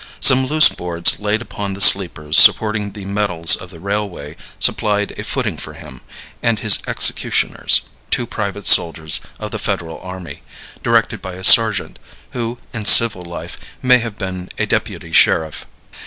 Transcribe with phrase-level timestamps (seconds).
[0.19, 5.23] Some loose boards laid upon the sleepers supporting the metals of the railway supplied a
[5.23, 6.01] footing for him,
[6.41, 10.41] and his executioners two private soldiers of the Federal army,
[10.83, 11.99] directed by a sergeant,
[12.31, 15.67] who in civil life may have been a deputy sheriff.